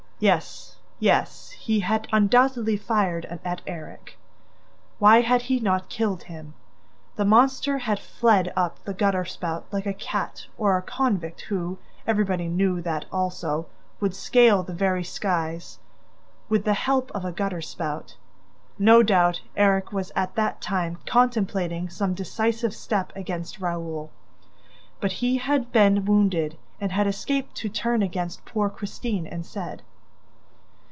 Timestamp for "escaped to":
27.07-27.69